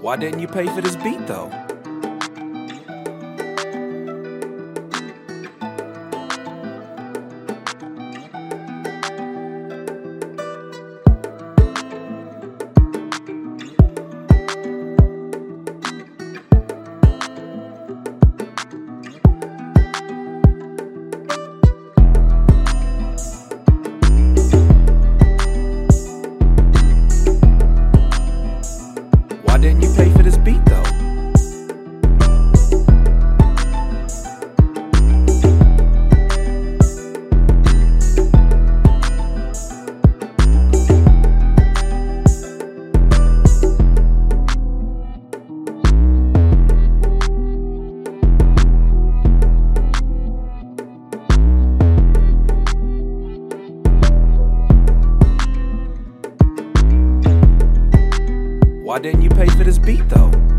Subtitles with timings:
[0.00, 1.69] Why didn't you pay for this beat though?
[29.96, 30.39] Why didn't you
[58.90, 60.49] Why didn't you pay for this beat though?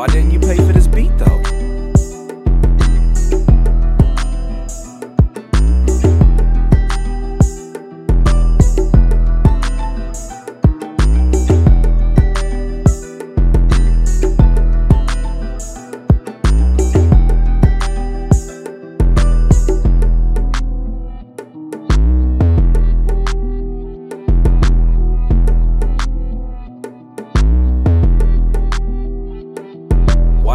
[0.00, 1.59] Why didn't you pay for this beat though?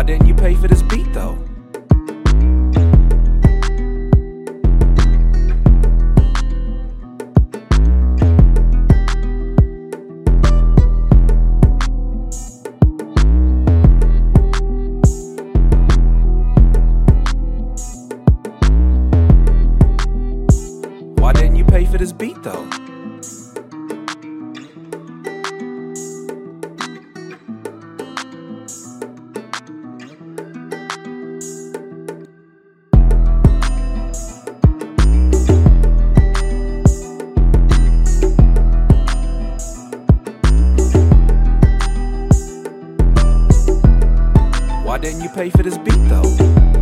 [0.05, 1.33] Didn't you pay for this beat though?
[21.17, 22.69] Why didn't you pay for this beat though?
[44.95, 46.74] Why didn't you pay for this beat though?